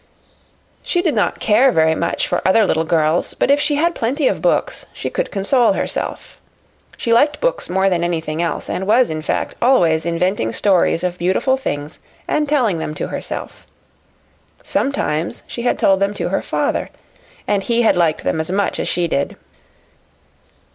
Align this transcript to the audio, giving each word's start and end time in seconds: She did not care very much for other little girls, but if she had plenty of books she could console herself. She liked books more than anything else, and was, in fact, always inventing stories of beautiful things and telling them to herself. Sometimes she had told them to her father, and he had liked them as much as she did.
She 0.81 1.03
did 1.03 1.13
not 1.13 1.39
care 1.39 1.71
very 1.71 1.93
much 1.93 2.27
for 2.27 2.41
other 2.43 2.65
little 2.65 2.85
girls, 2.85 3.35
but 3.35 3.51
if 3.51 3.59
she 3.59 3.75
had 3.75 3.93
plenty 3.93 4.27
of 4.27 4.41
books 4.41 4.87
she 4.93 5.11
could 5.11 5.29
console 5.29 5.73
herself. 5.73 6.41
She 6.97 7.13
liked 7.13 7.39
books 7.39 7.69
more 7.69 7.87
than 7.87 8.03
anything 8.03 8.41
else, 8.41 8.67
and 8.67 8.87
was, 8.87 9.11
in 9.11 9.21
fact, 9.21 9.53
always 9.61 10.03
inventing 10.07 10.53
stories 10.53 11.03
of 11.03 11.19
beautiful 11.19 11.55
things 11.55 11.99
and 12.27 12.49
telling 12.49 12.79
them 12.79 12.95
to 12.95 13.09
herself. 13.09 13.67
Sometimes 14.63 15.43
she 15.45 15.61
had 15.61 15.77
told 15.77 15.99
them 15.99 16.15
to 16.15 16.29
her 16.29 16.41
father, 16.41 16.89
and 17.47 17.61
he 17.61 17.83
had 17.83 17.95
liked 17.95 18.23
them 18.23 18.41
as 18.41 18.49
much 18.49 18.79
as 18.79 18.87
she 18.87 19.07
did. 19.07 19.35